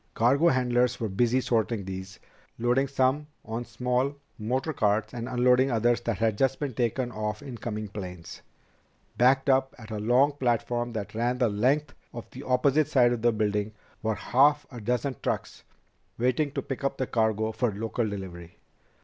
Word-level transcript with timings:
Cargo 0.15 0.47
handlers 0.47 0.99
were 0.99 1.07
busy 1.09 1.41
sorting 1.41 1.85
these, 1.85 2.19
loading 2.57 2.87
some 2.87 3.27
on 3.45 3.63
small 3.65 4.15
motor 4.39 4.73
carts 4.73 5.13
and 5.13 5.29
unloading 5.29 5.69
others 5.69 6.01
that 6.01 6.17
had 6.17 6.39
just 6.39 6.59
been 6.59 6.73
taken 6.73 7.11
off 7.11 7.43
incoming 7.43 7.87
planes. 7.87 8.41
Backed 9.19 9.47
up 9.47 9.75
at 9.77 9.91
a 9.91 9.99
long 9.99 10.31
platform 10.31 10.93
that 10.93 11.13
ran 11.13 11.37
the 11.37 11.49
length 11.49 11.93
of 12.13 12.27
the 12.31 12.41
opposite 12.41 12.87
side 12.87 13.13
of 13.13 13.21
the 13.21 13.31
building 13.31 13.73
were 14.01 14.15
half 14.15 14.65
a 14.71 14.81
dozen 14.81 15.17
trucks 15.21 15.63
waiting 16.17 16.51
to 16.53 16.63
pick 16.63 16.83
up 16.83 16.97
the 16.97 17.05
cargo 17.05 17.51
for 17.51 17.71
local 17.71 18.09
delivery. 18.09 18.57